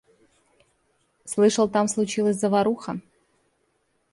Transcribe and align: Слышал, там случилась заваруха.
Слышал, 1.25 1.69
там 1.69 1.87
случилась 1.87 2.37
заваруха. 2.37 3.01